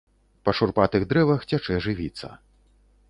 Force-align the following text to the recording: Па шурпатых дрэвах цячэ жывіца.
Па 0.47 0.53
шурпатых 0.59 1.05
дрэвах 1.11 1.45
цячэ 1.53 1.75
жывіца. 1.87 2.35